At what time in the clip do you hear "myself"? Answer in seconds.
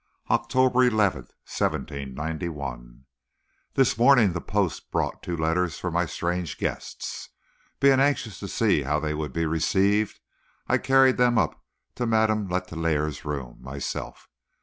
13.61-14.27